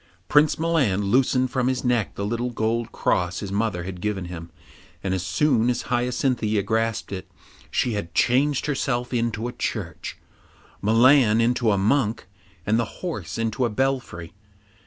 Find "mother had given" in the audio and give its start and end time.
3.51-4.25